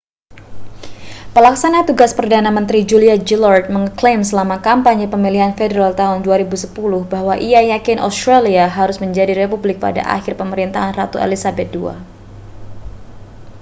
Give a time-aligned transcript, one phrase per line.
[1.37, 6.73] pelaksana tugas perdana menteri julia gillard mengeklaim selama kampanye pemilihan federal tahun 2010
[7.13, 11.93] bahwa ia yakin australia harus menjadi republik pada akhir pemerintahan ratu elizabeth ii